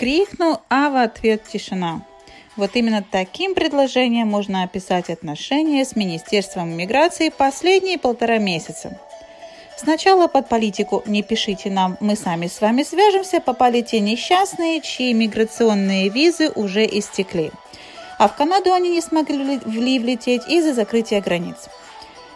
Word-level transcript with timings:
крикну, 0.00 0.62
а 0.70 0.88
в 0.88 0.96
ответ 0.96 1.44
тишина. 1.44 2.00
Вот 2.56 2.70
именно 2.74 3.04
таким 3.08 3.54
предложением 3.54 4.28
можно 4.28 4.62
описать 4.62 5.10
отношения 5.10 5.84
с 5.84 5.94
Министерством 5.94 6.72
иммиграции 6.72 7.28
последние 7.28 7.98
полтора 7.98 8.38
месяца. 8.38 8.98
Сначала 9.76 10.26
под 10.26 10.48
политику 10.48 11.02
«не 11.04 11.22
пишите 11.22 11.70
нам, 11.70 11.98
мы 12.00 12.16
сами 12.16 12.46
с 12.46 12.62
вами 12.62 12.82
свяжемся» 12.82 13.40
попали 13.40 13.82
те 13.82 14.00
несчастные, 14.00 14.80
чьи 14.80 15.12
миграционные 15.12 16.08
визы 16.08 16.50
уже 16.54 16.86
истекли. 16.86 17.50
А 18.18 18.26
в 18.28 18.36
Канаду 18.36 18.72
они 18.72 18.88
не 18.88 19.02
смогли 19.02 19.58
влететь 19.58 20.48
из-за 20.48 20.72
закрытия 20.72 21.20
границ. 21.20 21.68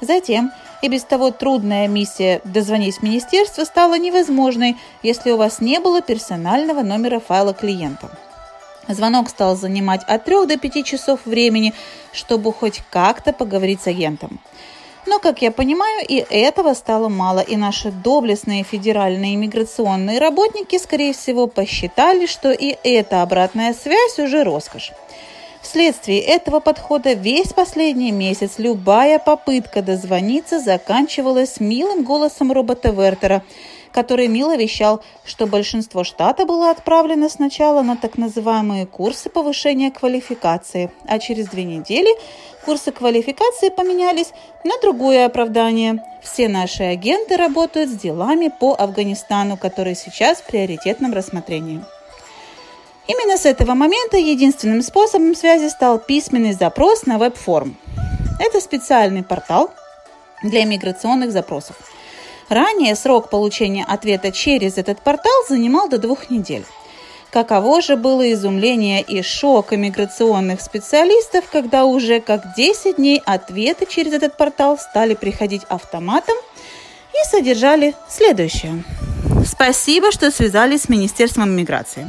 Затем 0.00 0.50
и 0.82 0.88
без 0.88 1.04
того 1.04 1.30
трудная 1.30 1.88
миссия 1.88 2.40
«дозвонить 2.44 2.98
в 2.98 3.02
министерство» 3.02 3.64
стала 3.64 3.98
невозможной, 3.98 4.76
если 5.02 5.30
у 5.30 5.36
вас 5.36 5.60
не 5.60 5.78
было 5.80 6.00
персонального 6.02 6.82
номера 6.82 7.20
файла 7.20 7.54
клиента. 7.54 8.10
Звонок 8.88 9.28
стал 9.28 9.56
занимать 9.56 10.02
от 10.06 10.24
3 10.24 10.46
до 10.46 10.56
5 10.56 10.84
часов 10.84 11.20
времени, 11.24 11.74
чтобы 12.12 12.52
хоть 12.52 12.82
как-то 12.90 13.32
поговорить 13.32 13.82
с 13.82 13.86
агентом. 13.86 14.40
Но, 15.06 15.18
как 15.18 15.42
я 15.42 15.50
понимаю, 15.50 16.04
и 16.06 16.16
этого 16.16 16.74
стало 16.74 17.08
мало, 17.08 17.40
и 17.40 17.56
наши 17.56 17.90
доблестные 17.90 18.64
федеральные 18.64 19.34
иммиграционные 19.34 20.18
работники, 20.18 20.78
скорее 20.78 21.12
всего, 21.14 21.46
посчитали, 21.46 22.26
что 22.26 22.52
и 22.52 22.76
эта 22.84 23.22
обратная 23.22 23.74
связь 23.74 24.18
уже 24.18 24.44
роскошь. 24.44 24.92
Вследствие 25.62 26.20
этого 26.20 26.60
подхода 26.60 27.12
весь 27.12 27.52
последний 27.52 28.12
месяц 28.12 28.54
любая 28.58 29.18
попытка 29.18 29.82
дозвониться 29.82 30.58
заканчивалась 30.58 31.60
милым 31.60 32.02
голосом 32.02 32.50
робота 32.50 32.90
Вертера, 32.90 33.42
который 33.92 34.28
мило 34.28 34.56
вещал, 34.56 35.02
что 35.24 35.46
большинство 35.46 36.02
штата 36.02 36.46
было 36.46 36.70
отправлено 36.70 37.28
сначала 37.28 37.82
на 37.82 37.96
так 37.96 38.16
называемые 38.16 38.86
курсы 38.86 39.28
повышения 39.28 39.90
квалификации, 39.90 40.90
а 41.06 41.18
через 41.18 41.48
две 41.48 41.64
недели 41.64 42.10
курсы 42.64 42.90
квалификации 42.90 43.68
поменялись 43.68 44.32
на 44.64 44.78
другое 44.80 45.26
оправдание. 45.26 46.02
Все 46.22 46.48
наши 46.48 46.84
агенты 46.84 47.36
работают 47.36 47.90
с 47.90 47.94
делами 47.94 48.48
по 48.48 48.74
Афганистану, 48.74 49.56
которые 49.56 49.94
сейчас 49.94 50.38
в 50.38 50.46
приоритетном 50.46 51.12
рассмотрении. 51.12 51.82
Именно 53.10 53.38
с 53.38 53.44
этого 53.44 53.74
момента 53.74 54.16
единственным 54.18 54.82
способом 54.82 55.34
связи 55.34 55.68
стал 55.68 55.98
письменный 55.98 56.52
запрос 56.52 57.06
на 57.06 57.18
веб-форм. 57.18 57.76
Это 58.38 58.60
специальный 58.60 59.24
портал 59.24 59.72
для 60.44 60.64
миграционных 60.64 61.32
запросов. 61.32 61.74
Ранее 62.48 62.94
срок 62.94 63.28
получения 63.28 63.84
ответа 63.84 64.30
через 64.30 64.78
этот 64.78 65.02
портал 65.02 65.32
занимал 65.48 65.88
до 65.88 65.98
двух 65.98 66.30
недель. 66.30 66.64
Каково 67.32 67.82
же 67.82 67.96
было 67.96 68.32
изумление 68.32 69.02
и 69.02 69.22
шок 69.22 69.72
иммиграционных 69.72 70.60
специалистов, 70.60 71.46
когда 71.50 71.86
уже 71.86 72.20
как 72.20 72.54
10 72.54 72.94
дней 72.94 73.20
ответы 73.26 73.86
через 73.86 74.12
этот 74.12 74.36
портал 74.36 74.78
стали 74.78 75.14
приходить 75.14 75.62
автоматом 75.68 76.36
и 77.12 77.28
содержали 77.28 77.96
следующее. 78.08 78.84
Спасибо, 79.44 80.12
что 80.12 80.30
связались 80.30 80.82
с 80.82 80.88
Министерством 80.88 81.48
иммиграции. 81.48 82.08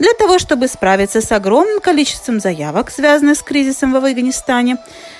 Для 0.00 0.14
того, 0.14 0.38
чтобы 0.38 0.66
справиться 0.66 1.20
с 1.20 1.30
огромным 1.30 1.78
количеством 1.78 2.40
заявок, 2.40 2.90
связанных 2.90 3.36
с 3.36 3.42
кризисом 3.42 3.92
в 3.92 3.96
Афганистане, 3.96 4.78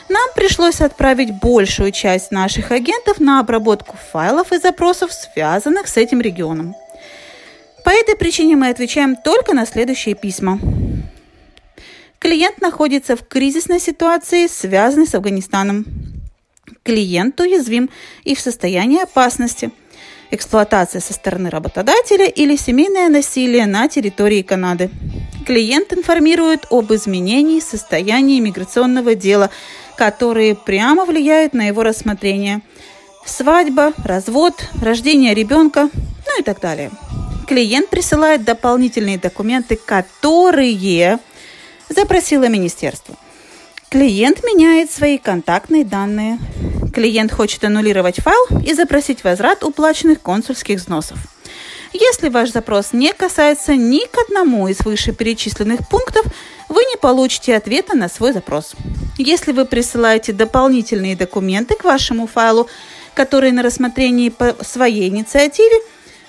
нам 0.08 0.26
пришлось 0.34 0.80
отправить 0.80 1.38
большую 1.38 1.92
часть 1.92 2.30
наших 2.30 2.70
агентов 2.70 3.20
на 3.20 3.40
обработку 3.40 3.98
файлов 4.10 4.52
и 4.52 4.58
запросов, 4.58 5.12
связанных 5.12 5.86
с 5.86 5.98
этим 5.98 6.22
регионом. 6.22 6.74
По 7.84 7.90
этой 7.90 8.16
причине 8.16 8.56
мы 8.56 8.70
отвечаем 8.70 9.16
только 9.16 9.52
на 9.52 9.66
следующие 9.66 10.14
письма. 10.14 10.58
Клиент 12.18 12.62
находится 12.62 13.16
в 13.16 13.28
кризисной 13.28 13.80
ситуации, 13.80 14.46
связанной 14.46 15.06
с 15.06 15.14
Афганистаном. 15.14 15.84
Клиент 16.84 17.38
уязвим 17.38 17.90
и 18.24 18.34
в 18.34 18.40
состоянии 18.40 19.02
опасности– 19.02 19.72
эксплуатация 20.30 21.00
со 21.00 21.12
стороны 21.12 21.50
работодателя 21.50 22.26
или 22.26 22.56
семейное 22.56 23.08
насилие 23.08 23.66
на 23.66 23.88
территории 23.88 24.42
Канады. 24.42 24.90
Клиент 25.46 25.92
информирует 25.92 26.66
об 26.70 26.92
изменении 26.92 27.60
состояния 27.60 28.40
миграционного 28.40 29.14
дела, 29.14 29.50
которые 29.96 30.54
прямо 30.54 31.04
влияют 31.04 31.52
на 31.54 31.66
его 31.66 31.82
рассмотрение. 31.82 32.60
Свадьба, 33.24 33.92
развод, 34.04 34.54
рождение 34.80 35.34
ребенка, 35.34 35.90
ну 35.92 36.40
и 36.40 36.42
так 36.42 36.60
далее. 36.60 36.90
Клиент 37.46 37.88
присылает 37.88 38.44
дополнительные 38.44 39.18
документы, 39.18 39.76
которые 39.76 41.18
запросило 41.88 42.48
министерство. 42.48 43.16
Клиент 43.90 44.44
меняет 44.44 44.92
свои 44.92 45.18
контактные 45.18 45.84
данные. 45.84 46.38
Клиент 46.94 47.32
хочет 47.32 47.64
аннулировать 47.64 48.20
файл 48.20 48.62
и 48.64 48.72
запросить 48.72 49.24
возврат 49.24 49.64
уплаченных 49.64 50.22
консульских 50.22 50.78
взносов. 50.78 51.18
Если 51.92 52.28
ваш 52.28 52.52
запрос 52.52 52.92
не 52.92 53.12
касается 53.12 53.74
ни 53.74 54.06
к 54.06 54.16
одному 54.16 54.68
из 54.68 54.78
вышеперечисленных 54.78 55.88
пунктов, 55.88 56.24
вы 56.68 56.84
не 56.84 56.96
получите 56.98 57.56
ответа 57.56 57.96
на 57.96 58.08
свой 58.08 58.32
запрос. 58.32 58.74
Если 59.18 59.50
вы 59.50 59.64
присылаете 59.64 60.32
дополнительные 60.32 61.16
документы 61.16 61.74
к 61.74 61.82
вашему 61.82 62.28
файлу, 62.28 62.68
которые 63.14 63.52
на 63.52 63.64
рассмотрении 63.64 64.28
по 64.28 64.54
своей 64.62 65.08
инициативе, 65.08 65.80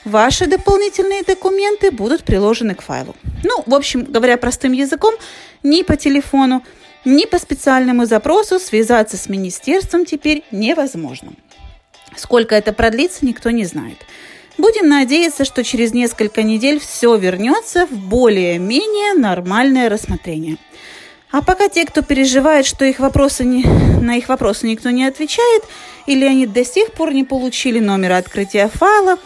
ваши 0.04 0.48
дополнительные 0.48 1.22
документы 1.22 1.92
будут 1.92 2.24
приложены 2.24 2.74
к 2.74 2.82
файлу. 2.82 3.16
Ну, 3.44 3.64
в 3.68 3.76
общем, 3.76 4.04
говоря 4.04 4.38
простым 4.38 4.72
языком, 4.72 5.14
ни 5.62 5.84
по 5.84 5.96
телефону, 5.96 6.64
ни 7.06 7.26
по 7.26 7.40
специальному 7.40 8.06
запросу 8.06 8.60
связаться 8.60 9.18
с 9.18 9.30
министерством 9.30 10.06
теперь 10.06 10.44
невозможно. 10.52 11.34
Сколько 12.16 12.56
это 12.56 12.74
продлится, 12.74 13.26
никто 13.26 13.52
не 13.52 13.66
знает. 13.66 13.98
Будем 14.58 14.90
надеяться, 14.90 15.46
что 15.46 15.64
через 15.64 15.94
несколько 15.94 16.44
недель 16.44 16.80
все 16.80 17.16
вернется 17.16 17.86
в 17.88 17.94
более-менее 17.94 19.14
нормальное 19.14 19.90
рассмотрение. 19.90 20.58
А 21.32 21.42
пока 21.42 21.70
те, 21.70 21.86
кто 21.86 22.02
переживает, 22.02 22.66
что 22.66 22.84
их 22.84 23.00
вопросы 23.00 23.46
не, 23.46 23.64
на 23.64 24.18
их 24.18 24.28
вопросы 24.28 24.68
никто 24.68 24.90
не 24.90 25.06
отвечает, 25.06 25.64
или 26.06 26.26
они 26.26 26.46
до 26.46 26.66
сих 26.66 26.92
пор 26.92 27.14
не 27.14 27.24
получили 27.24 27.80
номера 27.80 28.18
открытия 28.18 28.68
файла, 28.68 29.18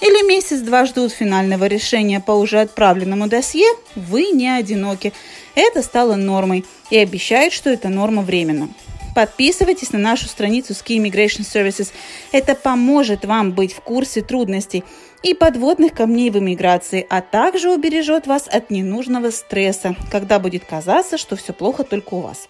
или 0.00 0.26
месяц-два 0.26 0.84
ждут 0.84 1.12
финального 1.12 1.66
решения 1.66 2.20
по 2.20 2.32
уже 2.32 2.60
отправленному 2.60 3.28
досье, 3.28 3.66
вы 3.96 4.30
не 4.32 4.48
одиноки. 4.48 5.12
Это 5.54 5.82
стало 5.82 6.14
нормой 6.14 6.64
и 6.90 6.98
обещает, 6.98 7.52
что 7.52 7.70
эта 7.70 7.88
норма 7.88 8.22
временна. 8.22 8.68
Подписывайтесь 9.14 9.90
на 9.90 9.98
нашу 9.98 10.28
страницу 10.28 10.74
Ski 10.74 10.98
Immigration 10.98 11.40
Services. 11.40 11.88
Это 12.30 12.54
поможет 12.54 13.24
вам 13.24 13.50
быть 13.50 13.72
в 13.72 13.80
курсе 13.80 14.22
трудностей 14.22 14.84
и 15.24 15.34
подводных 15.34 15.92
камней 15.94 16.30
в 16.30 16.38
иммиграции, 16.38 17.04
а 17.10 17.20
также 17.20 17.72
убережет 17.72 18.28
вас 18.28 18.46
от 18.46 18.70
ненужного 18.70 19.30
стресса, 19.30 19.96
когда 20.12 20.38
будет 20.38 20.64
казаться, 20.64 21.18
что 21.18 21.34
все 21.34 21.52
плохо 21.52 21.82
только 21.82 22.14
у 22.14 22.20
вас. 22.20 22.48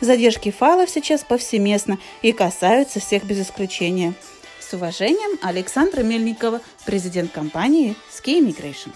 Задержки 0.00 0.50
файлов 0.50 0.90
сейчас 0.90 1.22
повсеместно 1.22 1.98
и 2.22 2.32
касаются 2.32 2.98
всех 2.98 3.22
без 3.22 3.40
исключения. 3.40 4.14
С 4.68 4.74
уважением, 4.74 5.38
Александра 5.40 6.02
Мельникова, 6.02 6.60
президент 6.84 7.32
компании 7.32 7.96
Ski 8.10 8.38
Immigration. 8.38 8.92